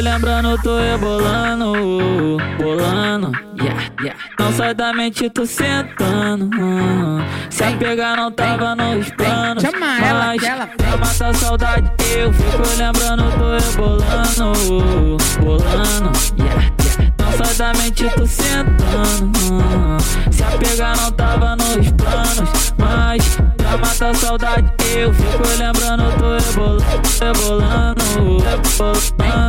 [0.00, 4.20] lembrando, tô rebolando, bolando, yeah, yeah.
[4.38, 6.46] Não sai da mente, tô sentando.
[6.46, 9.62] Uh, se a pegar não tava nos planos.
[9.62, 16.72] Chama ela, mas ela pra matar a saudade, eu fico lembrando, tô rebolando, bolando, yeah,
[16.88, 17.10] yeah.
[17.18, 19.54] Não sai da mente, tô sentando.
[19.54, 25.48] Uh, se a pegar não tava nos planos, mas pra matar a saudade, eu fico
[25.58, 26.84] lembrando, tô rebolando,
[27.20, 28.02] rebolando,
[28.38, 29.39] rebolando,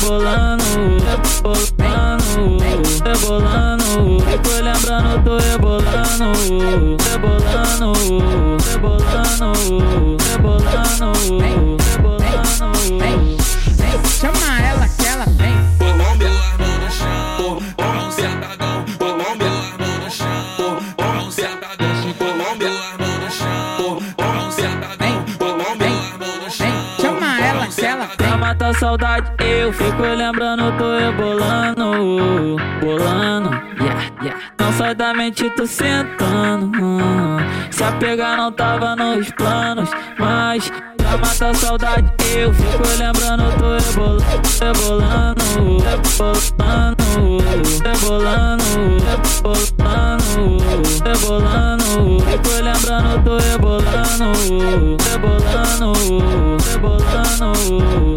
[0.00, 0.64] rebolando,
[1.42, 2.58] rebolando,
[3.04, 4.20] rebolando.
[4.24, 6.32] Fico lembrando, tô rebolando,
[7.04, 7.92] rebolando,
[8.64, 9.52] rebolando,
[10.24, 11.59] rebolando,
[28.30, 33.50] Pra matar saudade, eu fico lembrando, tô rebolando, bolando,
[33.80, 34.40] yeah, yeah.
[34.56, 37.00] Não sai da mente, tô sentando.
[37.72, 43.76] Se a pegar não tava nos planos, mas pra matar saudade, eu fico lembrando, tô
[43.84, 44.22] rebolando,
[44.60, 45.42] rebolando,
[46.62, 47.02] rebolando,
[47.82, 48.62] rebolando,
[49.44, 50.58] rebolando,
[51.04, 52.20] rebolando.
[52.30, 55.92] Fico lembrando, tô rebolando, rebolando,
[56.70, 58.09] rebolando.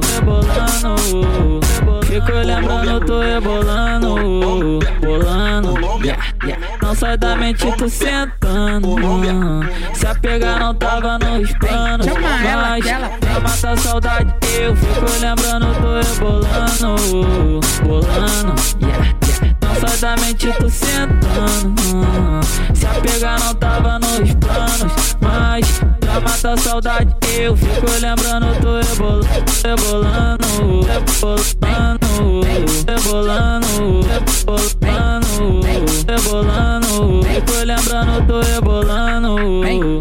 [2.14, 5.74] Fico lembrando, tô rebolando, bolando.
[6.80, 8.96] Não sai da mente, tô sentando.
[9.96, 12.86] Se a pegar não tava nos planos, mas
[13.20, 18.54] pra matar a saudade, eu fico lembrando, tô rebolando, bolando.
[19.60, 22.46] Não sai da mente, tô sentando.
[22.76, 28.54] Se a pegar não tava nos planos, mas pra matar a saudade, eu fico lembrando,
[28.62, 29.28] tô rebolando,
[29.64, 31.83] rebolando, rebolando,
[38.28, 39.36] tô rebolando,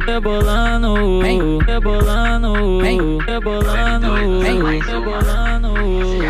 [0.04, 1.20] rebolando,
[1.66, 2.78] rebolando,
[3.26, 6.21] rebolando, rebolando.